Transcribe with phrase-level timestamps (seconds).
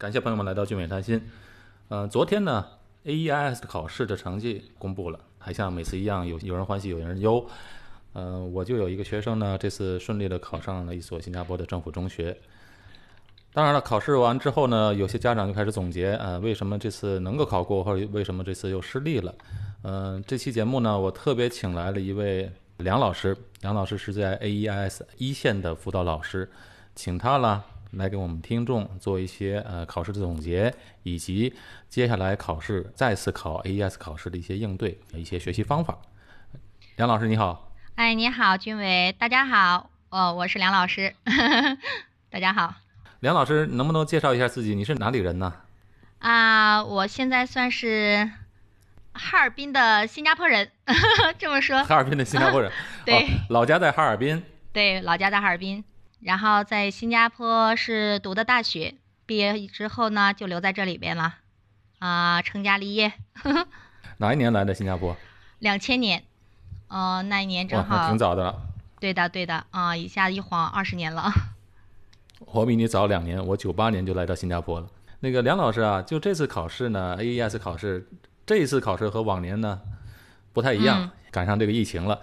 [0.00, 1.20] 感谢朋友们来到聚美谈心。
[1.88, 2.64] 呃，昨天呢
[3.04, 7.46] ，AEIS 考试的成绩公布了，还像每次一样，有有人欢喜有人忧。
[8.14, 12.34] 呃，我就有一个学生呢，这次顺利的考上了一所新加坡的政府中学。
[13.52, 19.34] 当然了，考试完之后呢，有些家长就开始总结，呃，为什么这次能够考过，或者为什么这次又失利了？
[19.82, 26.50] 嗯，这期节目呢，我特别请来了一位梁老师，梁老师是在 AEIS 一线的辅导老师，
[26.94, 27.66] 请他了。
[27.92, 30.72] 来给我们听众做一些呃考试的总结，
[31.02, 31.54] 以及
[31.88, 35.98] 接下来考试再次考 AES 考试的一些应对、一些学习方法。
[36.96, 41.14] 梁老师你好，哎，你好，军伟，大家好，哦，我是梁老师，
[42.30, 42.74] 大家好。
[43.20, 44.74] 梁老师能不能介绍一下自己？
[44.74, 45.52] 你是哪里人呢？
[46.20, 48.30] 啊，我现在算是
[49.12, 50.70] 哈尔滨的新加坡人，
[51.38, 51.82] 这么说。
[51.84, 52.70] 哈尔滨的新加坡人，
[53.04, 54.42] 对，老家在哈尔滨。
[54.72, 55.82] 对，老家在哈尔滨。
[56.20, 61.36] 然后在新加坡是读的大学，毕业之后呢就留在这里边了，
[61.98, 63.12] 啊，成家立业。
[64.18, 65.16] 哪一年来的新加坡？
[65.60, 66.22] 两千年，
[66.88, 68.08] 哦，那一年正好。
[68.08, 68.54] 挺早的了。
[68.98, 71.32] 对的，对的，啊，一下一晃二十年了。
[72.52, 74.86] 我比你早两年，我九八年就来到新加坡了。
[75.20, 78.06] 那个梁老师啊，就这次考试呢，AES 考试，
[78.44, 79.80] 这一次考试和往年呢
[80.52, 82.20] 不太一样，赶上这个疫情了。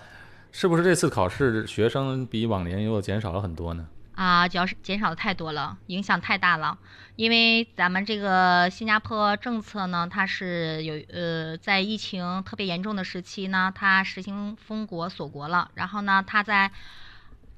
[0.51, 3.87] 是不是这次考试学生比往年又减少了很多呢？
[4.15, 6.75] 啊，主要是减少的太多了，影响太大了。
[7.15, 15.69] 因为咱们这个新加坡政策呢，它是有呃，在疫情特别严重的时期呢，它实行封国锁国了。
[15.75, 16.71] 然后呢，它在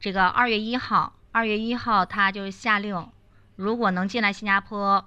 [0.01, 3.07] 这个二月一号，二月一号它就下令，
[3.55, 5.05] 如果能进来新加坡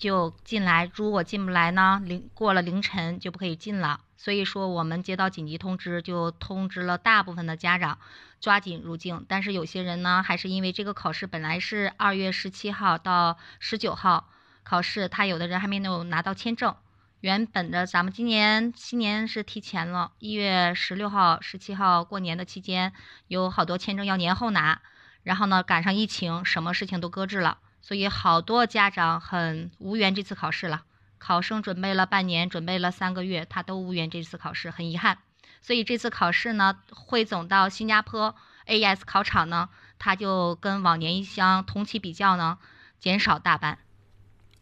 [0.00, 4.00] 就进来，如果进不来呢，凌过了凌晨就不可以进了。
[4.16, 7.98] 所以说，我们接到紧急通知，就通知了大部分的家长，
[8.40, 9.24] 抓紧入境。
[9.28, 14.28] 但是有些人呢，还是因为这个考试本来是二月十七号到十九号
[14.62, 16.74] 考试，他有的人还没有拿到签证。
[17.20, 22.94] 原本的咱们今年新年是提前了，一月十六号、十七号过年的期间，
[23.28, 24.80] 有好多签证要年后拿。
[25.22, 30.82] 然后呢，赶上疫情，什么事情都搁置了，所以好多家长很无缘这次考试了。
[31.18, 35.18] 考生准备了半年，准备了三个月，他都无缘这次考试，很遗憾。
[35.60, 38.34] 所以这次考试呢，汇总到新加坡
[38.66, 39.68] AES 考场呢，
[39.98, 42.58] 它就跟往年一相同期比较呢，
[42.98, 43.78] 减少大半。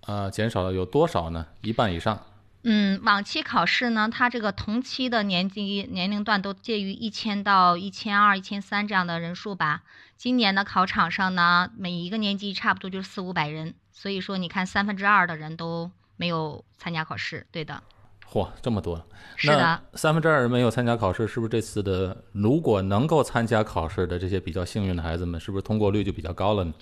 [0.07, 1.47] 呃，减少了有多少呢？
[1.61, 2.25] 一半以上。
[2.63, 9.83] 嗯，往期考试呢，它这个同期的年纪年龄段都介于一千到一千二、一千三这样的人数吧。
[10.17, 15.91] 今年的考场上呢，每一个年级差不多就四五百人，所以说你看三分之二的人都。
[16.21, 17.81] 没有参加考试，对的。
[18.29, 19.07] 嚯，这么多！
[19.37, 26.75] 是的，三分之二人没有参加考试，是不是这次的如果能够参加考试的这些比较幸运的孩子们，是不是通过率就比较高了呢？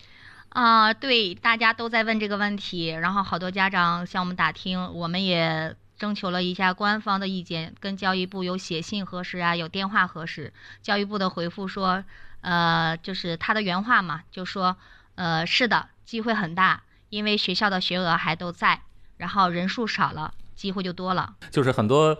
[0.57, 10.51] 啊，对，大家都在问这个问题，然后好多家长向我们打听，我们也征求了一下官方的意见，跟教育部有写信核实啊，有电话核实。
[10.81, 12.03] 教育部的回复说，
[12.41, 14.75] 呃，就是他的原话嘛，就说，
[15.17, 16.81] 呃，是的，机会很大，
[17.11, 18.81] 因为学校的学额还都在。
[19.19, 21.35] 然后人数少了，机会就多了。
[21.51, 22.17] 就是很多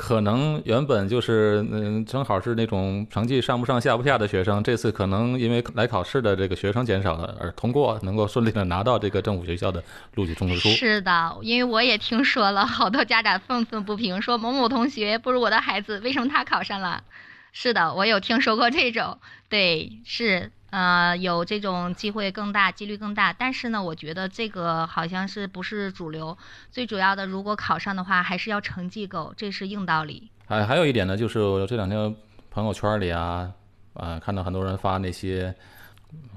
[0.00, 9.84] 可能原本就是嗯，正好是那种成绩上不上下不下的学生，这次可能因为来考试的这个学生减少了，而通过能够顺利的拿到这个政府学校的
[10.14, 10.70] 录取通知书。
[10.70, 17.04] 是的，因为我也听说了好多家长愤愤不平，说某某同学不如我的孩子，为什么他考上了？
[17.52, 19.18] 是的，我有听说过这种，
[19.50, 20.50] 对，是。
[20.70, 26.36] 呃，有这种机会更大，几率更大，但是呢，我觉得这个好像是不是主流。
[26.70, 30.30] 最主要的，如果考上的话，还是要成绩够，这是硬道理。
[30.46, 32.14] 还还有一点呢，就是我这两天
[32.50, 33.50] 朋友圈里啊，
[33.94, 35.52] 啊，看到很多人发那些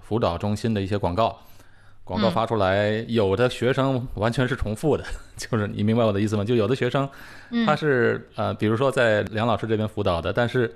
[0.02, 1.40] 辅导中心的一些广告，
[2.04, 5.06] 广告发出来，有的学生完全是重复的，
[5.38, 6.44] 就是你明白我的意思吗？
[6.44, 7.08] 就有的学生
[7.68, 10.76] 他是呃，比如说在梁老师这边辅导的，但是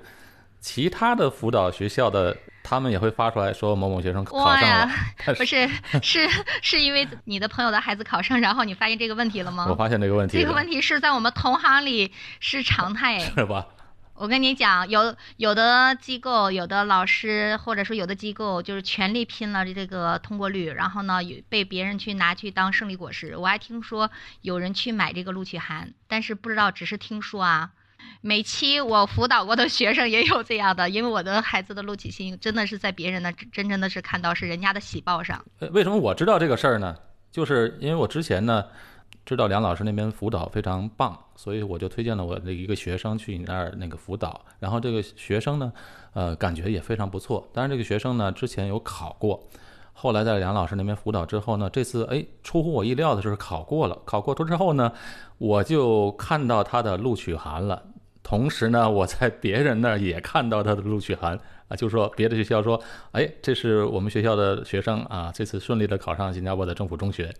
[0.60, 2.36] 其他的辅导学校的。
[2.68, 4.90] 他们也会发出来说某某学生考上了，
[5.38, 5.66] 不是
[6.02, 6.28] 是
[6.60, 9.66] 是因为你的朋友的孩子考上，然后你发现这个问题了吗？
[9.70, 13.66] 我发现这个问题，这个问题是在我们同行里是常态，是吧？
[14.14, 23.34] 我跟你讲，有有的机构、有的老师或者说有的机构就是全力拼了这个通过率，然后呢被别人去拿去当胜利果实。
[23.36, 24.10] 我还听说
[24.42, 27.70] 有人去买这个录取函，但是不知道，只是听说啊。
[28.20, 35.44] 每期我辅导过的学生也有这样的，因为我的孩子的录取信真的是在别人的真真的是看到是人家的喜报上。
[35.72, 36.96] 为什么我知道这个事儿呢？
[37.30, 38.64] 就是因为我之前呢
[39.24, 44.44] 知道梁老师那边辅导非常棒，所以我就推荐了我的一个学生去你那儿那个辅导。
[44.58, 45.72] 然后这个学生呢，
[46.14, 47.48] 呃，感觉也非常不错。
[47.52, 49.48] 当然这个学生呢之前有考过，
[49.92, 53.96] 后来在梁老师那边辅导之后呢，这次哎出乎我意料的就是考过了。
[54.04, 54.92] 考过之后呢，
[55.36, 57.80] 我就看到他的录取函了。
[58.28, 61.32] 同时呢，我在别人那儿也看到他的录取函
[61.68, 62.78] 啊，就说别的学校说，
[63.12, 67.34] 哎，这是我们学校的学生啊，这次顺利的考上新加坡的政府中学。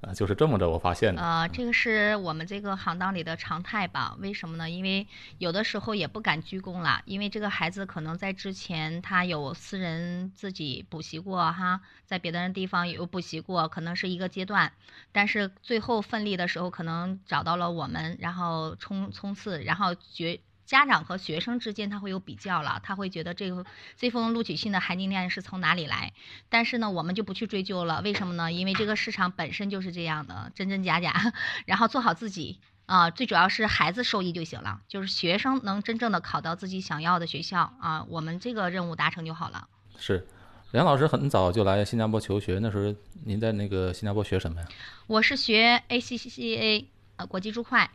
[0.00, 1.20] 啊，就是这么着，我发现的。
[1.20, 4.16] 呃，这个是我们这个行当里的常态吧？
[4.20, 4.70] 为什么呢？
[4.70, 5.06] 因为
[5.38, 14.72] 有的时候也不敢鞠躬了，因为这个孩子可能在之前他有私人自己补习过哈，在别的人地方有补习过，可能是一个阶段，
[15.10, 20.40] 但是最后奋力的时候可能找到了我们，然后冲冲刺，然后决。
[20.68, 23.64] 家长和学生之间他会有比较了，他会觉得这个
[23.96, 26.12] 这封录取信的含金量是从哪里来？
[26.50, 28.02] 但是呢，我们就不去追究了。
[28.02, 28.52] 为什么呢？
[28.52, 31.32] 因为这个市场本身就是这样的，真真假假。
[31.64, 39.68] 然后做好自己啊，最主要是孩子受益就行了，就是学生能真正的考到自己想要的学校啊，我们这个任务达成就好了。
[39.96, 40.26] 是，
[40.72, 42.94] 梁老师很早就来新加坡求学，那时候
[43.24, 44.68] 您在那个新加坡学什么呀？
[45.06, 46.84] 我是学 ACCA
[47.16, 47.88] 呃国际注会。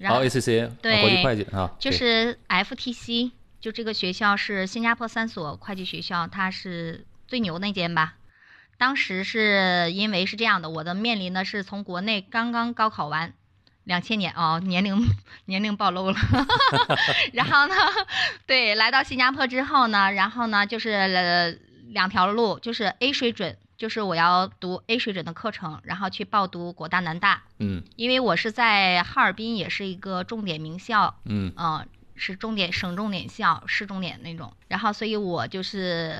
[0.00, 8.14] 哦，ACCA 对，国际会计啊，就是 FTC，就这个学校是新加坡三所会计学校，它是最牛那间吧。
[8.78, 13.32] 当时是因为是这样的，我的面临的是从国内刚刚高考完，
[13.84, 15.02] 两千年哦，年龄
[15.46, 16.16] 年龄暴露了。
[17.32, 17.74] 然后呢，
[18.46, 21.58] 对，来到新加坡之后呢，然后呢就是
[21.88, 23.56] 两条路，就是 A 水准。
[23.76, 27.42] 就是我要读 A 水准的课程，然后去报读国大南大。
[27.58, 31.14] 嗯，因为我是在哈尔滨，也是一个重点名校。
[31.24, 31.52] 嗯，
[32.14, 34.54] 是重点省重点校，市重点那种。
[34.68, 36.18] 然后，所以我就是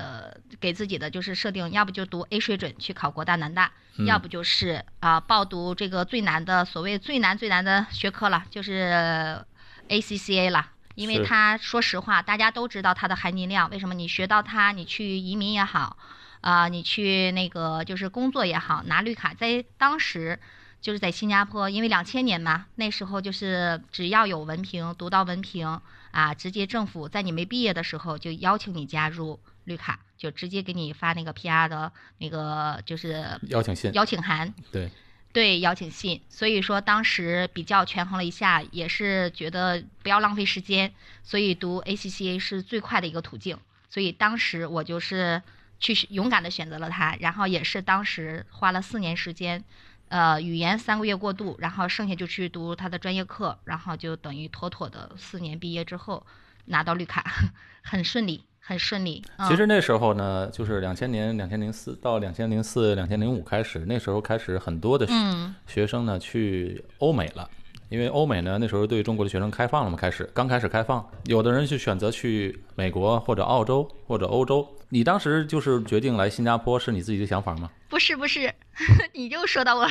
[0.59, 3.71] 给自己的就是设定，要不就读 A 水准去考国大南大，
[4.05, 9.43] 要不就是啊报读这个最难的所谓最难最难的学科了，就是
[9.89, 10.67] ACCA 了。
[10.93, 13.69] 因为它说实话，大家都知道它的含金量。
[13.69, 15.97] 为什么你学到它，你去移民也好。
[16.41, 20.39] 啊，你去那个就是工作也好，拿绿卡，在当时
[20.79, 25.81] 就是在新加坡，因为两千年嘛，那时候就是只要有文凭，读到文凭
[26.11, 34.53] 啊，直接政府在你没毕业的时候就邀请你加入绿卡，就直接给你发那个 PR 的那个就是邀请信、邀请函。
[34.71, 34.89] 对，
[35.33, 36.21] 对，邀请信。
[36.29, 40.93] 所以说当时比较权衡了一下，也是觉得不要浪费时间，
[41.23, 43.57] 所以读 ACCA 是最快的一个途径。
[43.89, 45.41] 所以当时我就是。
[45.79, 49.63] 去勇敢的选择了它，然后也是当时花了四年时间，
[50.09, 56.25] 呃，语言三个月过渡，然后剩下就去读他的专业课，然后就等于妥妥的四年毕业之后
[56.65, 57.23] 拿到绿卡，
[57.83, 59.23] 很顺利，很顺利。
[59.47, 65.07] 其实那时候呢，就是两千年、两千零四到两千零四、两千零五开始，那时候开始很多的
[65.65, 67.49] 学生呢去欧美了。
[67.89, 74.67] 因为欧美呢，那时候对中国的学生开放了嘛，开始刚开始开放，有的人就选择去美国或者澳洲或者欧洲。
[74.89, 77.69] 你当时就是决定来新加坡，是你自己的想法吗？
[77.89, 78.53] 不是不是，
[79.13, 79.87] 你又说到我，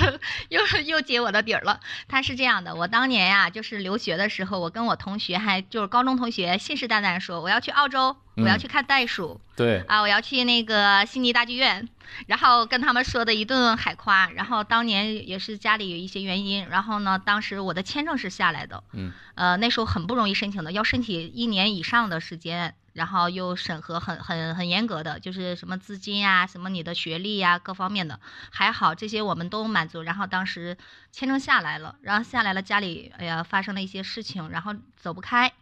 [0.48, 1.81] 又又揭我的底儿了。
[2.08, 11.88] 他是这样的，我当年呀，就是留学的时候，我跟我同学还就是高中同学，信誓旦旦说我要去澳洲，我要去看袋鼠，对啊，我要去那个悉尼大剧院，
[12.26, 14.31] 然后跟他们说的一顿海夸。
[14.31, 22.75] 然后当年也是家里有一些原因，然后呢，当时我的签证是下来的，嗯，呃，那时候很不容易申请的，要申请一年以上的时间。
[22.96, 28.19] 然后又审核很很很严格的，就是什么资金啊，什么你的学历呀，各方面的
[28.50, 30.00] 还好，这些我们都满足。
[30.00, 30.78] 然后当时
[31.12, 35.53] 签证下来了，然后下来了，家里哎呀发生了一些事情，然后走不开，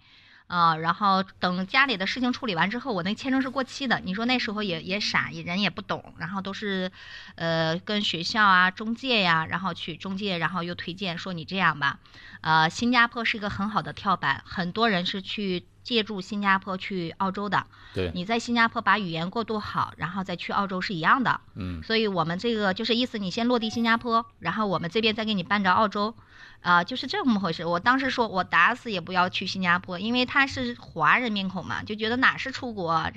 [0.46, 3.98] 啊，然后等家里的事情处理完之后，我那签证是过期的。
[3.98, 6.92] 你说那时候也也傻，也人也不懂，然后都是，
[7.34, 11.98] 呃，跟学校啊、中介呀，然后去中介，然后又推荐说你这样吧，
[12.42, 15.66] 呃，新加坡是一个很好的跳板，很多人是去。
[15.84, 21.40] 借助新加坡去澳洲的，对，你在新加坡把语言过渡好，然后再去澳洲是一样的。
[21.54, 26.14] 嗯，所以我们这个就是意思，你先落地新加坡，然后我们这边再给你办着澳洲，
[26.62, 27.66] 啊，就是这么回事。
[27.66, 33.12] 我当时说我打死也不要去新加坡，因为他是华人面孔嘛，就觉得哪是出国。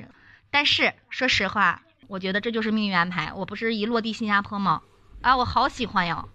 [0.51, 3.31] 但是说实话，我觉得这就是命运安排。
[3.33, 4.81] 我不是一落地新加坡吗？
[5.21, 6.25] 啊，我好喜欢呀。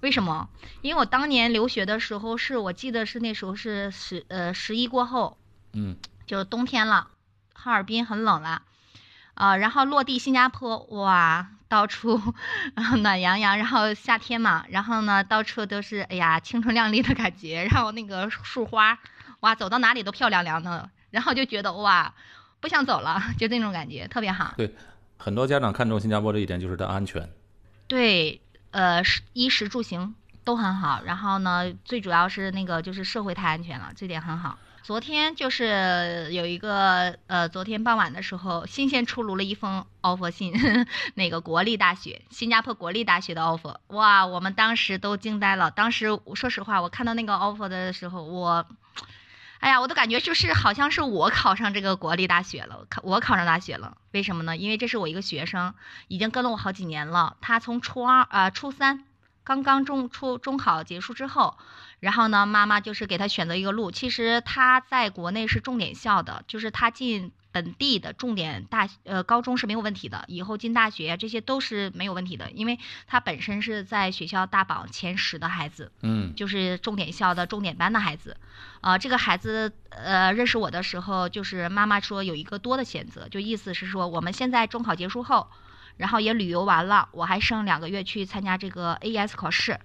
[0.00, 0.48] 为什么？
[0.80, 5.38] 因为我当年留学的时候，是我记得是那时候是十呃十一过后。
[5.74, 7.08] 嗯，就冬天了，
[7.54, 8.62] 哈尔滨很冷了，
[9.34, 12.20] 啊，然后落地新加坡，哇，到处
[13.02, 18.98] 暖洋洋，然后夏天嘛，然后呢，到处都是哎呀青春靓丽的感觉， 然后那个树花，
[19.40, 22.14] 哇，走到哪里都漂亮亮的，然后就觉得哇，
[22.60, 24.54] 不想走了， 就那种感觉特别好。
[24.56, 24.74] 对，
[25.16, 27.28] 很多家长看重新加坡这一点就是它安全。
[27.88, 29.02] 对，呃，
[29.32, 30.14] 衣食住行
[30.44, 34.58] 都很好，然后呢，最主要是那个就是社会太安全了，这点很好。
[34.82, 40.52] 昨天就是有一个呃，昨天傍晚的时候，新鲜出炉了一封 offer 信，
[41.14, 45.70] 那个国立大学，新加坡国立大学的 offer，哇，我们当时都惊呆了。
[45.70, 48.66] 当时说实话，我看到那个 offer 的时候，我，
[49.60, 53.96] 哎呀，我都感觉就是好像是我考上这个国立大学了，考我考上大学了。
[54.10, 54.56] 为什么呢？
[54.56, 55.74] 因为这是我一个学生，
[56.08, 57.36] 已经跟了我好几年了。
[57.40, 59.04] 他从初二啊，初三
[59.44, 61.56] 刚刚中初中考结束之后。
[62.00, 63.92] 然后呢，妈妈就是给他选择一个路。
[63.92, 78.36] 其实他在国内是重点校的，就是他进本地的重点大呃高中是没有问题的，以后进大学这些都是没有问题的，因为他本身是在学校大榜前十的孩子，嗯，就是重点校的重点班的孩子。
[78.80, 85.46] 啊，这个孩子呃认识我的时候，就是妈妈说有一个多的选择，就意思是说我们现在中考结束后，
[85.96, 89.78] 然后也旅游完了，我还剩两个月去参加这个 AES 考试。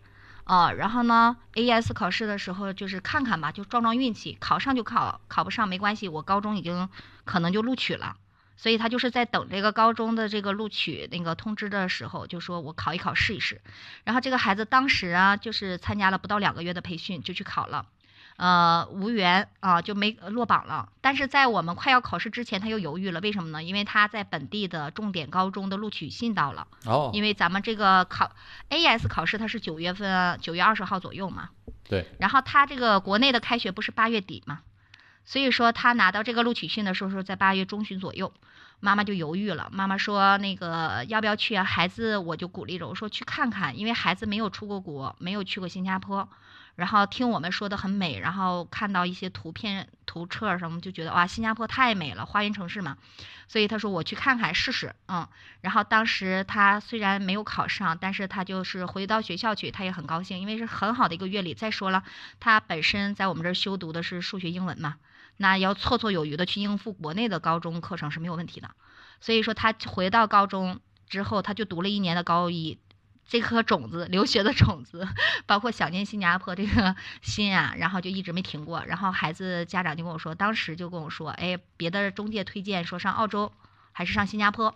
[0.43, 6.87] 啊，然后呢，AES 考试的时候就是看看吧，就撞撞运气，考上就考，考不上没关系，我高中已经
[7.25, 8.15] 可能就录取了，
[8.55, 13.59] 所以他就是在等这个高中的这个录取那个通知的时候，就说我考一考试一试。
[14.05, 17.85] 然后这个孩子当时啊，就是参加了不到两个月的培训就去考了。
[18.37, 20.89] 呃，无缘啊，就没落榜了。
[21.01, 23.19] 但是在我们快要考试之前，他又犹豫了。
[23.19, 23.63] 为什么呢？
[23.63, 26.67] 因为他在本地的重点高中的录取信到了。
[26.85, 27.09] 哦。
[27.13, 28.31] 因为咱们这个考
[28.69, 31.49] AES 考试，它是九月份，九月二十号左右嘛。
[31.83, 32.05] 对。
[32.19, 34.59] 然后他这个国内的开学不是八月底嘛？
[35.25, 38.31] 所以说他拿到这个录取信的时候是在八月中旬左右。
[38.79, 39.69] 妈妈就犹豫了。
[39.73, 46.29] 妈妈说：“那个要不要去啊？”孩子我就鼓励着我说：“去看看，因为孩子没有出过国，没有去过新加坡。”
[46.77, 52.97] 然后听我们说的很美，然后看到一些图片、图册什么，就觉得哇，新加坡太美了，花园城市嘛。
[53.47, 55.27] 所以他说我去看看试试，嗯。
[55.61, 61.55] 然后当时他虽然没有考上，但是他就是回到学校去，他也很高兴，因为是很好的一个阅历。
[61.55, 62.03] 再说了，
[62.39, 64.97] 他本身在我们这儿修读的是数学、英文嘛，
[65.37, 68.69] 那要绰绰有余的去应付国内的高中课程是没有问题的。
[69.19, 70.79] 所以说他回到高中
[71.09, 72.77] 之后，他就读了一年的高一。
[73.27, 75.07] 这颗种子， 留学的种子，
[75.45, 78.83] 包括想念新加坡这个 心啊，然后就一直没停过。
[78.87, 83.51] 然后孩子家长就跟我说，当时就跟我说，哎，别的中介推荐说上澳洲
[83.91, 84.73] 还是上新加坡。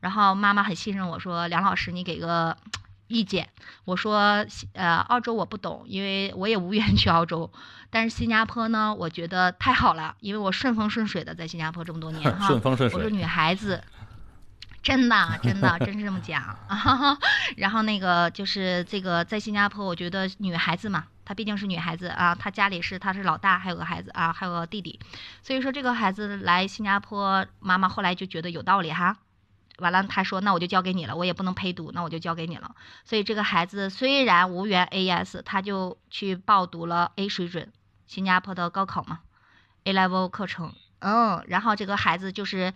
[0.00, 2.56] 然后妈妈很信任我说，梁老师你给个
[3.06, 3.48] 意见。
[3.84, 7.48] 我说，呃，澳洲我不懂，因为我也无缘去澳洲。
[7.88, 12.46] 但是新加坡呢，我觉得太好了，因为我顺风顺水的在新加坡这么多年 哈。
[12.48, 12.98] 顺风顺水。
[12.98, 13.84] 我说女孩子。
[14.82, 16.42] 真的，真的， 真是这么讲。
[17.56, 24.98] 然后那个就是这个，在新加坡，我觉得女孩子嘛，她毕竟是女孩子啊，她家里是她是老大，还有个孩子啊，还有个弟弟，
[25.40, 29.16] 所以说这个孩子来新加坡，妈妈后来就觉得有道理哈。
[29.78, 32.74] 完了，她说那我就交给你了，我也不能陪读，那我就交给你了。
[33.04, 37.72] 所以这个孩子虽然无缘 AES，他就去报读了 A 水准
[38.08, 39.20] 新加坡的高考嘛
[39.84, 40.74] ，A level 课程。
[40.98, 42.74] 嗯，然后这个孩子就是。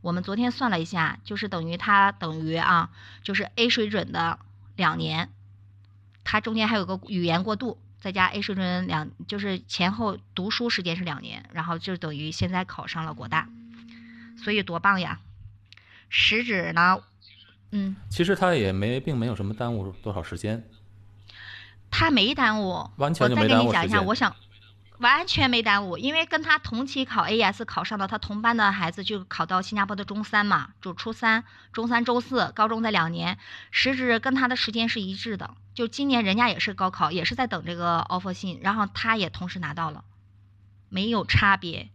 [0.00, 2.90] 我们昨天算了一下，就是等于他等于啊，
[3.22, 4.38] 就是 A 水准的
[4.76, 5.30] 两年，
[6.22, 13.48] 他中间还有个语言过渡，再加 A 水准两，就是前后读书时间是两年，然后就等于现在考上了国大，
[14.42, 15.20] 所以多棒呀！
[16.08, 17.02] 实质呢，
[17.72, 20.64] 嗯，其实他也没并没有什么耽误多少时间，
[21.90, 24.34] 他没耽误，完全就没耽误我再跟你讲一下，我想。
[24.98, 33.38] 完全没耽误，因为跟他同期考 AS 考上的他同班的孩子就考到新加坡的中三嘛，就初三、中三、周四，高中在两年，
[33.70, 35.50] 实质跟他的时间是一致的。
[35.74, 40.02] 就今年人家也是高考，也是在等这个 offer 信，然后他也同时拿到了，
[40.88, 41.90] 没有差别，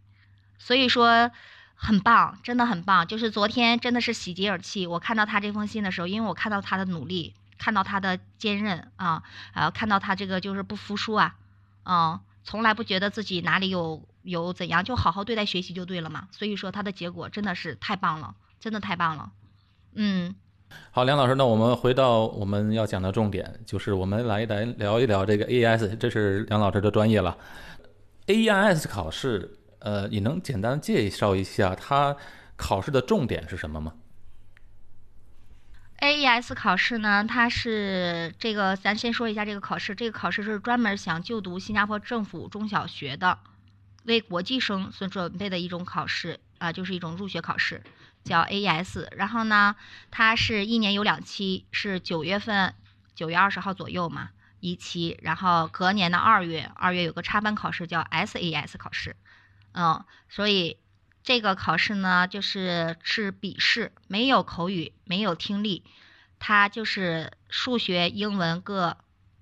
[0.59, 1.31] 所以说
[1.73, 3.07] 很棒，真的很棒。
[3.07, 11.35] 就是昨天真的是喜极而泣，我看到他这封信的时候，因为我看到他的努力，看到他的坚韧啊，啊，看到他这个就是不服输啊，
[11.85, 12.19] 嗯。
[12.43, 16.27] 从来不觉得自己哪里有有怎样，就好好对待学习就对了嘛。
[16.31, 19.31] 所以说他的结果真的是太棒了，真的太棒了。
[19.93, 20.33] 嗯，
[20.91, 27.37] 好，梁老师，那我们回到我们要讲的重点，就是我们来来聊一聊这个 AES，这是梁老师的专业了。
[28.27, 32.15] AES 考试，呃，你能简单介绍一下它
[32.55, 33.93] 考试的重点是什么吗
[36.01, 39.93] ？AES 考试呢，它是这个，咱先说一下这个考试。
[39.93, 43.37] 这个考试是专门想就读新加坡政府中小学的，
[44.05, 47.83] 为国际生所准备的一种考试啊，就是一种入学考试，
[48.23, 49.07] 叫 AES。
[49.15, 49.75] 然后呢，
[50.09, 52.73] 它是一年有两期，是九月份，
[53.13, 59.15] 九月二十号左右嘛一期，然后隔年的二月，二月有个插班考试叫 SAS 考试，
[59.73, 60.77] 嗯，所以。
[61.23, 65.83] 这个考试呢，就是是笔试，没有口语，没有听力，
[66.39, 68.97] 它就是数学、英文各，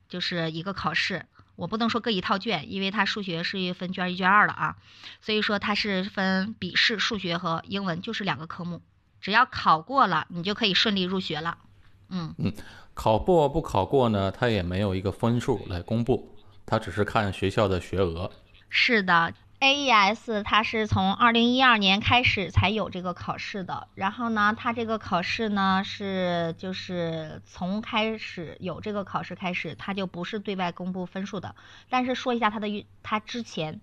[0.10, 1.26] 就是一个考试。
[1.56, 4.78] 我不能说各一套卷，因为它数学是分卷一卷二的啊，
[5.22, 8.82] 所以说它是分笔试数学和英文，就是两个科目，
[9.20, 11.58] 只要考过了，你就可以顺利入学了。
[12.10, 12.54] 嗯嗯，
[12.94, 14.32] 考过不考过呢？
[14.32, 18.32] 它也没有一个分数来公布，它只是看学校的学额。
[18.70, 23.88] 是的，AES 它是从二零一二年开始才有这个考试的。
[23.96, 31.56] 然后呢，它这个考试呢是就是从开始有这个考试开始，它就不是对外公布分数的。
[31.90, 33.82] 但是说一下它的，它之前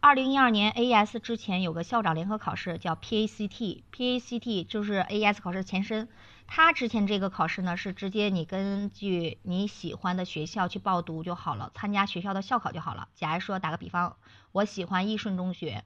[0.00, 6.08] 二零一二年 AES 之前有个校长联合考试叫 PACT，PACT 就是 AES 考试前身。
[6.46, 13.08] 他之前这个考试呢，是直接你根据你喜欢的学校去报读就好了，参加学校的校考就好了。
[13.14, 14.16] 假如说打个比方，
[14.52, 15.84] 我喜欢易顺中学，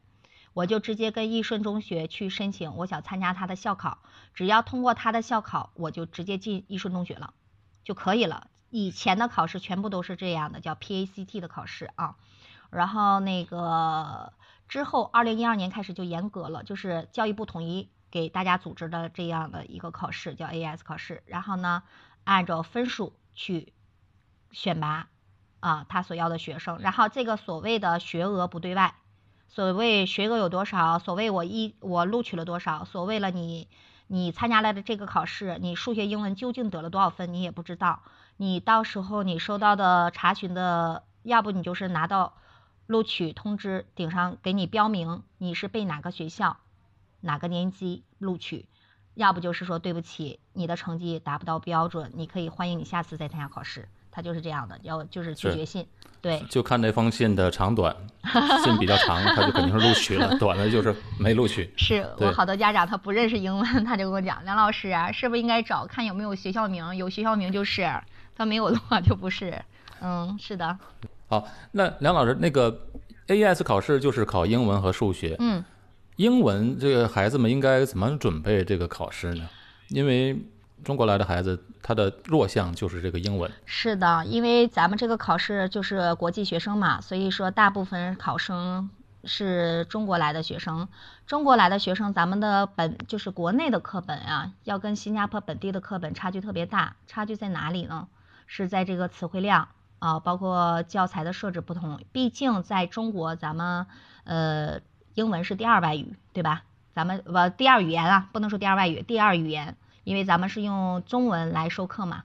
[0.52, 3.99] 我就直接跟易顺中学去申请，我想参加他的校考，
[4.35, 7.35] 只要通过他的校考，我就直接进易顺中学了，
[7.83, 8.49] 就可以了。
[8.69, 12.17] 以前的考试全部都是这样的，叫 PACT 的考试啊。
[12.71, 14.33] 然后那个
[14.69, 17.90] 之后，二零一二年开始就严格了，就是教育部统一。
[18.11, 21.83] 给大家组织的这样的一个考试叫 AS 考试，然后呢，
[22.25, 23.73] 按照分数去
[24.50, 25.09] 选拔
[25.61, 28.95] 啊他所要的学生，然后这个所谓的学额不对外，
[29.49, 33.69] 所谓学额有多少，所谓我一我录取了多少，所谓了你
[34.09, 38.02] 你参加了的这个考试，你数学英文究竟得了多少分，你也不知道，
[38.37, 42.35] 你到时候你收到的查询的，要不你就是拿到
[42.87, 46.57] 录取通知顶上给你标明你是被哪个学校。
[47.21, 48.67] 哪个年级录取？
[49.15, 53.89] 要不就是说对不起，你的成绩达不到标准，你可以欢迎你下次再参加考试。
[54.12, 55.87] 他就是这样的，要就是拒绝信。
[56.21, 57.95] 对，就看那封信的长短，
[58.65, 61.73] 信比较长，他就肯定是录取了；短的就是没录取。
[61.79, 66.97] 是我好多家长他不认识英文，他就跟我讲：“梁老师啊，是不是应该找看有没有学校名？
[66.97, 67.89] 有学校名就是，
[68.35, 69.62] 他没有的话就不是。”
[70.03, 70.79] 嗯，是的。
[71.29, 72.87] 好，那梁老师，那个
[73.29, 75.37] AES 考试就是考英文和数学。
[75.39, 75.65] 嗯。
[76.21, 79.49] 英文这个孩子们应该怎么准备这个考试呢？
[79.89, 80.39] 因为
[80.85, 83.50] 中国来的孩子，他的弱项就是这个英文。
[83.65, 88.90] 是的，因为咱们这个考试就是国际学生嘛，所以说大部分考生
[89.25, 90.87] 是中国来的学生。
[91.27, 96.97] 中国来的学生，咱们的本就是国内的课本啊，要跟新加坡本地的课本差距特别大。
[97.07, 98.09] 差距在哪里呢？
[98.47, 99.68] 是在这个词汇量
[100.01, 101.99] 啊，包括教材的设置不同。
[102.12, 103.87] 毕竟在中国，咱们
[104.25, 104.81] 呃。
[105.14, 106.62] 英文是第二外语，对吧？
[106.92, 112.25] 咱们不第二语言啊，不能说第二外语，第二语言，因为咱们是用中文来授课嘛，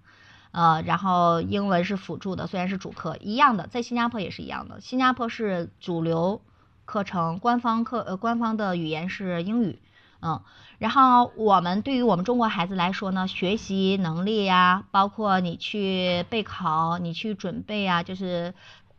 [0.51, 4.81] 呃，然后英文是辅助的，虽然是主课，一样的，在新加坡也是一样的。
[4.81, 6.41] 新加坡是主流
[6.85, 9.79] 课程，官方课呃官方的语言是英语，
[10.21, 10.41] 嗯，
[10.79, 18.53] 然后我们对于我们中国孩子来说呢，学习能力呀，包括你去备考，你去准备啊，就是，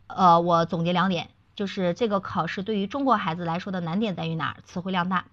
[0.06, 1.28] 呃，我总结两点。
[1.56, 4.56] 就是这个考试对于中国孩子来说的难点在于哪儿？
[4.64, 5.24] 词汇量大，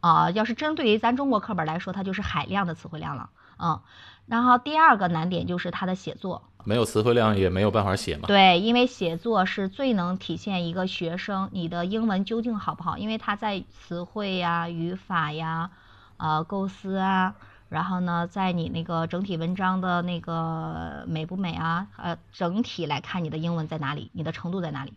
[0.00, 3.80] 啊，要是针对于咱中国课本来说，它就是海量的词汇量了，嗯。
[4.26, 8.26] 然后第二个难点就是它的写作，没有词汇量也没有办法写嘛。
[8.26, 15.72] 对，因为写作是最能体现一个学生你的英文究竟好不好，因为他在词汇呀、语法呀、
[16.16, 17.34] 呃构思啊，
[17.68, 24.94] 然后呢，在你那个整体文章的那个美不美啊，呃，整体来看你的英文在哪里，你的程度在哪里。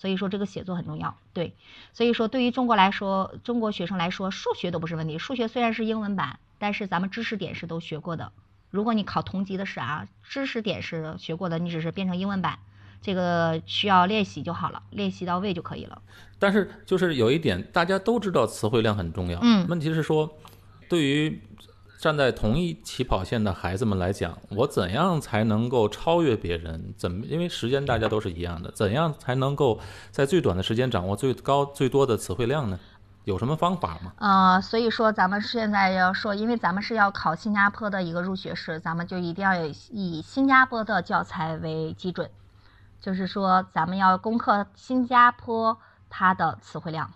[0.00, 1.52] 所以说这个写作很重要，对，
[1.92, 5.18] 所以说对于中国来说，中国学生来说，数学都不是问题。
[5.18, 8.32] 数学虽然是英文版，但是咱们知识点是都学过的。
[8.70, 12.60] 如果你考同级的试啊，知识点是学过的，你只是变成英文版，
[13.02, 16.00] 这个需要练习就好了，练习到位就可以了。
[16.38, 20.38] 但是就是有一点，大家都知道词汇量很重要，嗯，问题是说，
[20.88, 21.42] 对于。
[22.00, 26.94] 站在同一起跑线的孩子们来讲，我怎样才能够超越别人？
[26.96, 27.26] 怎么？
[27.26, 29.78] 因为时间大家都是一样的，怎样才能够
[30.10, 32.80] 在最短的时间掌握最高最多的词汇量呢？
[33.24, 34.14] 有什么方法吗？
[34.16, 39.54] 啊，所以说咱们现在要说，因为咱们是要考新加坡的一个入学试，咱们就一定要
[39.90, 42.30] 以新加坡的教材为基准，
[42.98, 45.76] 就是说咱们要攻克新加坡
[46.08, 47.10] 它的词汇量。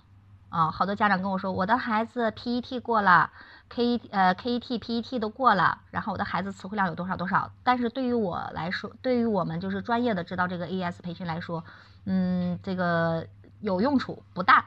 [0.51, 3.31] 啊，好多家长跟我说，我的孩子 PET 过了。
[3.75, 7.51] K 呃 KET PET 都过了，然后我的孩子词汇量有多少多少？
[7.65, 11.65] 但是对于我来说，对于我们就是专业的知道这个 A E S 培训来说，
[12.05, 13.27] 嗯，这个
[13.61, 14.67] 有用处不大，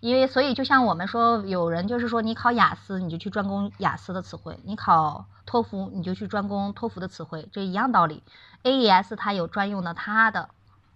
[0.00, 8.22] 因为所以就像我们说，有人就是说你考雅思你就去专攻雅思的词汇，你考托福你就去专攻托福的词汇，这一样道理。
[8.62, 10.48] AES 它有专用的它的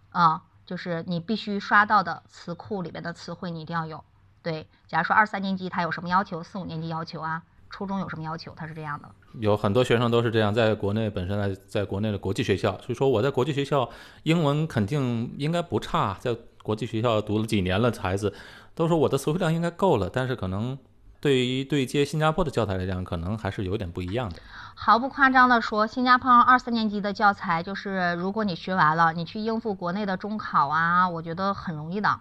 [0.09, 4.03] 啊，就是你必须刷到的词库里边的词汇你一定要有。
[4.45, 9.09] 对，假如说二三年级他有什么要求，四五年级要求啊，初中有什么要求，他是这样的。
[9.41, 13.89] 有很多学生都是这样，在国内本身在在国内的国际学校，所以说我在国际学校
[14.25, 18.35] 英文肯定应该不差，在国际学校读了几年了，孩子
[18.75, 20.79] 都说我的词汇量应该够了，但是可能
[21.21, 24.37] 对于对接新加坡的教材来讲，可能还是有点不一样的。
[24.75, 32.21] 毫不夸张的说，新加坡二三年级的教材，就是如果你学完了，你去应付国内的中考啊，我觉得很容易的。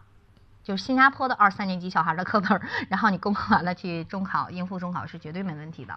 [0.64, 5.94] 就是新加坡的二三年级小孩的课本，然后你攻克完了去中考应付中考是绝对没问题的。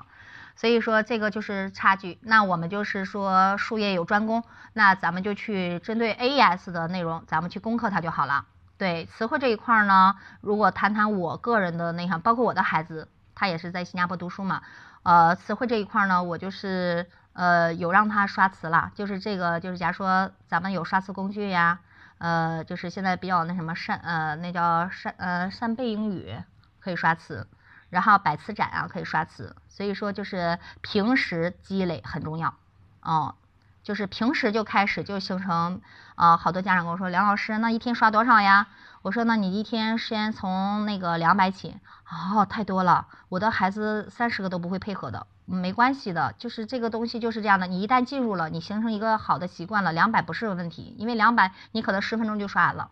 [0.57, 2.19] 所以说这个就是差距。
[2.23, 8.47] 那我们就是说术业有专攻，那咱们就去针对 AES 的内容，咱们去攻克它就好了。
[8.79, 14.63] 对词汇这一块呢，如果谈谈我个人的内涵，包括我的孩子，他也是在新加坡读书嘛。
[15.03, 21.79] 呃，词汇这一块呢，我就是呃有让他刷词了，就是这个就是假如说咱们有刷词工具呀。
[22.19, 26.37] 呃，就是现在比较那什么扇呃，那叫扇呃扇贝英语
[26.81, 27.47] 可以刷词，
[27.91, 32.55] 然后百词斩啊可以刷词，所以说就是平时积累很重要，
[33.03, 33.35] 哦，
[33.83, 35.81] 就是平时就开始就形成
[36.15, 38.69] 啊，好多家长跟我说，梁老师那一天刷多少呀？
[39.03, 41.77] 我说那你一天先从那个两百起，
[42.35, 45.27] 哦，太多了，我的孩子三十个都不会配合的。
[45.47, 47.67] 没关系的，就是这个东西就是这样的。
[47.67, 52.91] 你一旦进入了，你形成一个好的习惯了，两百不是个问题，因为两百你可能十分钟就刷完了。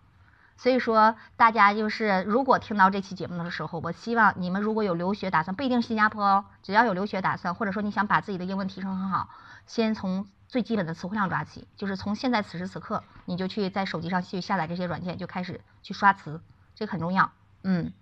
[0.56, 9.30] 所以说，大家就是如果听到这期节目的时候，我希望你们如果有留学打算，不一定新加坡哦，只要有留学打算，或者说你想把自己的英文提升很好，
[9.66, 16.40] 先从最基本的词汇量抓起，就是从现在此时此刻，你就去在手机上去下载这些软件，就开始去刷词，
[16.76, 17.32] 这个很重要。
[17.64, 17.92] 嗯，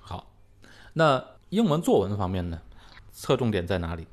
[0.00, 0.26] 好，
[0.92, 2.60] 那英文作文方面呢？
[3.20, 4.08] 侧重点在哪里？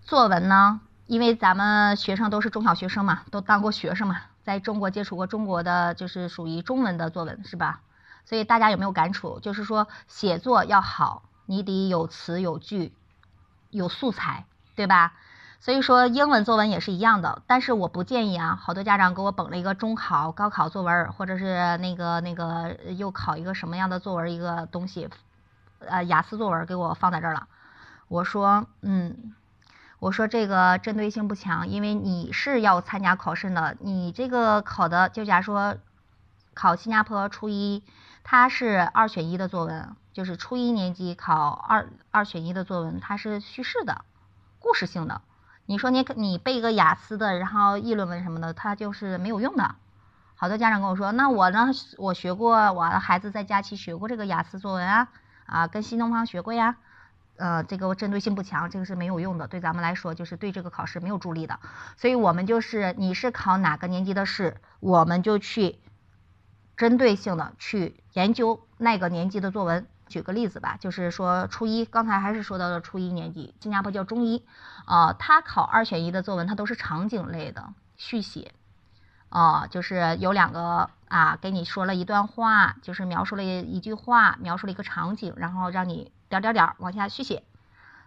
[0.00, 0.80] 作文呢？
[1.06, 7.82] 因为咱们学生都是中小学生嘛，都当过学生嘛，在中国接触过中国的，就是属于中文的作文，是吧？
[8.24, 9.38] 所以大家有没有感触？
[9.40, 12.94] 就是说写作要好，你得有词有句，
[13.68, 15.12] 有素材，对吧？
[15.60, 17.42] 所以说英文作文也是一样的。
[17.46, 25.10] 但是我不建议啊，好多家长给我捧了一个中考、高考作文，或者是那个那个又考一个什么样的作文一个东西，
[25.80, 27.46] 呃，雅思作文给我放在这儿了。
[28.08, 29.34] 我说，嗯，
[29.98, 35.76] 我说这个针对性不强，因为你是要参加考试的，你这个考的，就假如说
[36.54, 37.84] 考新加坡初一，
[38.24, 44.04] 它是二选一的作文，就是初一年级考二二选一的作文，它是叙事的，
[44.58, 45.20] 故事性的。
[45.66, 49.74] 你说你你背一个雅思的，然后议论文什么的，它就是没有用的。
[50.34, 51.68] 好多家长跟我说，那我呢，
[51.98, 55.08] 我学过，我的孩子在假期学过这个雅思作文啊，
[55.44, 56.76] 啊，跟新东方学过呀。
[57.38, 61.60] 呃，这个针对性不强，这个是没有用的，对咱们来说就是对这个考试没有助力的。
[61.96, 65.78] 所以我们就是你是考哪个年级的试，我们就去
[66.76, 69.86] 针对性的去研究那个年级的作文。
[70.08, 74.42] 举个例子吧，就是说初一，刚才还是说到了初一年级，新加坡叫中一，
[74.84, 78.52] 啊，他考二选一的作文，它都是场景类的续写，
[79.28, 86.10] 啊，就是有两个啊，给你说了一段话，就是描述了一句话，描述了一个场景，然后让你。
[86.28, 87.42] 点点点往下续写，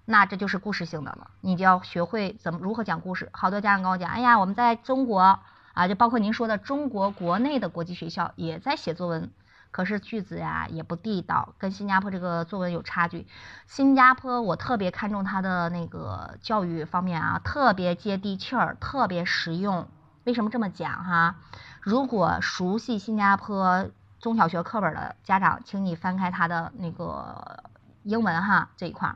[0.05, 1.31] 那这就是故事性的了。
[1.41, 3.29] 你就要学会怎么如何讲故事。
[3.33, 5.39] 好多家长跟我讲，哎呀，我们在中国
[5.73, 9.31] 啊，就包括您说的中国国内的国际学校也在写作文，
[9.71, 13.25] 可是句子呀也不地道，跟新加坡这个作文有差距。
[13.67, 19.87] 新加坡我特别看重它的那个教育方面啊，特别接地气儿，特别实用。
[20.25, 21.37] 为什么这么讲哈？
[21.79, 27.63] 如果熟悉新加坡中小学课本的家长，请你翻开他的那个。
[28.03, 29.15] 英文哈这一块儿，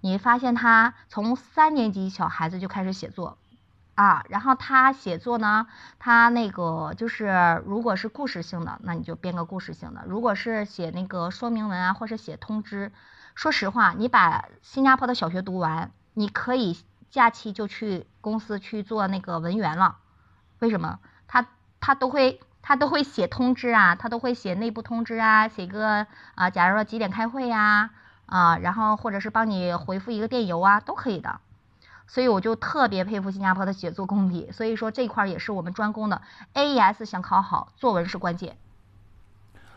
[0.00, 3.38] 你发现他从三年级小孩子就开始写作
[3.94, 5.66] 啊，然后他写作呢，
[5.98, 12.90] 他那个就是如果是故事性的，那你就编个故事性的；如果是写那个说明文啊，或者写通知，
[13.36, 16.76] 说实话，你把新加坡的小学读完，你可以
[17.10, 19.98] 假期就去公司去做那个文员了。
[20.58, 20.98] 为什么？
[21.28, 21.46] 他
[21.78, 27.90] 他都会他都会写通知啊，他都会写内部通知啊，写个啊，假如说几点开会呀？
[28.26, 31.40] 然后或者是帮你回复一个电邮啊，都可以的。
[32.06, 34.50] 所以我就特别佩服新加坡的写作功底。
[34.52, 36.20] 所以说这块也是我们专攻的。
[36.52, 38.56] AES 想考好，作文是关键。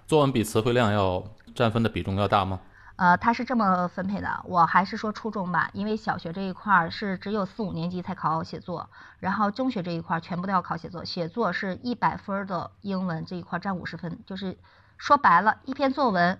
[0.06, 1.24] 作文比词汇量要
[1.56, 2.60] 占分的比重要大吗？
[2.98, 4.42] 呃，它是这么分配的。
[4.46, 11.06] 我还是说初中吧，因为小学这一块是只有四五年级才考写作，然后中学这一块全部都要考写作。
[11.06, 14.58] 写作是一百分的英文这一块占五十分，就是
[14.98, 16.40] 说白了，一篇作文。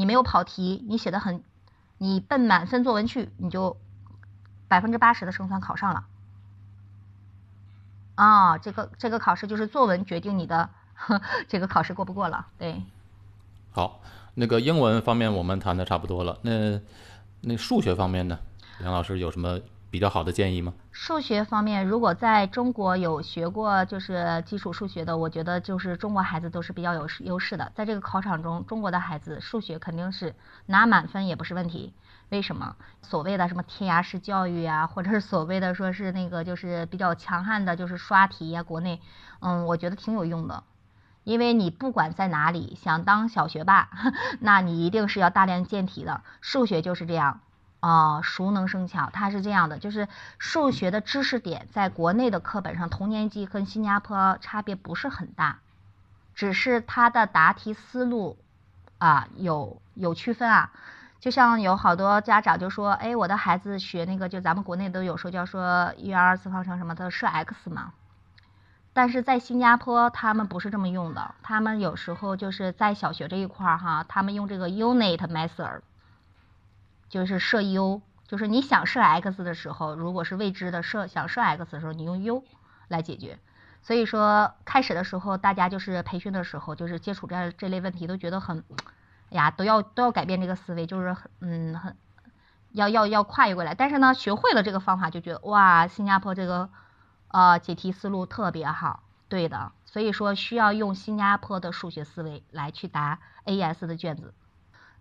[0.00, 1.44] 你没有跑题，你写的很，
[1.98, 3.76] 你奔满分作文去，你就
[4.66, 6.06] 百分之八十的胜算考上了。
[8.14, 10.70] 啊，这个这个考试就是作文决定你的
[11.48, 12.46] 这个考试过不过了。
[12.56, 12.82] 对。
[13.72, 14.00] 好，
[14.32, 16.38] 那个英文方面我们谈的差不多了。
[16.40, 16.80] 那
[17.42, 18.38] 那数学方面呢，
[18.78, 19.60] 梁老师有什么
[19.90, 20.72] 比较好的建议吗？
[20.92, 27.72] 数学方面，如果在中国有学过就是基础数学的，我觉得就是中国孩子都是比较有优势的。
[27.74, 30.34] 在这个考场中，中国的孩子数学肯定是
[30.66, 31.92] 拿满分也不是问题。
[32.28, 32.76] 为什么？
[33.02, 39.00] 所谓的什么填鸭式教育啊，或者是所谓的说是那个就是比较强悍的，就是刷题呀，国内，
[39.40, 40.62] 嗯，我觉得挺有用的。
[41.24, 43.90] 因为你不管在哪里想当小学霸，
[44.40, 46.22] 那你一定是要大量见题的。
[46.40, 47.40] 数学就是这样。
[47.80, 50.06] 啊，熟能生巧，它是这样的，就是
[50.38, 55.58] 数学的知识点在国内的课本上，同年级跟新加坡差别不是很大，
[56.34, 58.38] 只是它的答题思路
[58.98, 60.70] 啊有有区分啊。
[61.20, 67.92] 就像有好多家长就说，哎，我的孩子学那个，就咱们国内都有说叫说一元二次方程什么的设 x 嘛，
[68.94, 75.80] 但是在新加坡他们不是这么用的，他们有时候就是在小学这一块儿哈，他们用这个 unit method。
[77.10, 82.42] 就是设 u，就是你想设 x 的时候，如果是未知的设想设 x 的时候，你用 u
[82.88, 83.38] 来解决。
[83.82, 88.62] 所以说开始的时候，大家就是培训的时候，就是接触这这类问题，都觉得很，
[89.30, 91.96] 哎呀，都要都要改变这个思维，就是很嗯很
[92.72, 93.74] 要要要跨越过来。
[93.74, 96.70] 但是呢，学会了这个方法，就觉得哇，新加坡这个
[97.28, 99.72] 呃解题思路特别好，对的。
[99.86, 104.32] 所以说需要用新加坡的数学思维来去答 AS 的卷子。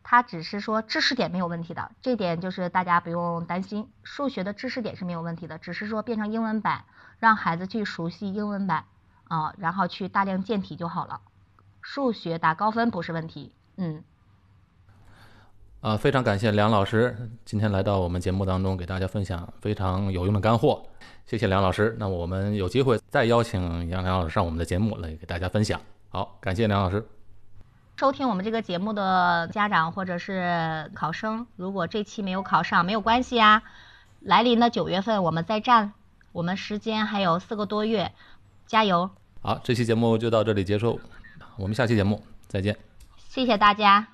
[0.03, 3.87] 他只是说知识点没有问题的，这点就是大家不用担心。
[4.03, 6.85] 数学的知识点是没有问题的，只是说变成英文版，
[7.19, 8.85] 让孩子去熟悉英文版
[9.25, 11.21] 啊，然后去大量见题就好了。
[11.81, 14.03] 数学打高分不是问题，嗯。
[15.81, 20.85] 啊，非常感谢梁老师今天来到我们节目当中，给大家分享非常有用的干货。
[21.25, 25.79] 谢谢梁老师，那我们有机会再邀请杨梁老师上我们的节目来给大家分享。
[26.09, 27.18] 好，感谢梁老师。
[27.99, 33.61] 收听我们这个节目的家长或者是考生，如果这期没有考上，没有关系啊。
[34.21, 35.91] 来临的九月份我们再战，
[36.31, 38.13] 我们时间还有四个多月，
[38.67, 39.09] 加油！
[39.41, 41.01] 好，这期节目就到这里结束，
[41.57, 42.77] 我们下期节目再见。
[43.17, 44.07] 谢谢大家。